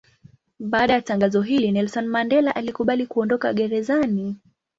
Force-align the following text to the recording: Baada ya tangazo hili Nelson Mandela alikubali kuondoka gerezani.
Baada 0.59 0.93
ya 0.93 1.01
tangazo 1.01 1.41
hili 1.41 1.71
Nelson 1.71 2.07
Mandela 2.07 2.55
alikubali 2.55 3.05
kuondoka 3.07 3.53
gerezani. 3.53 4.35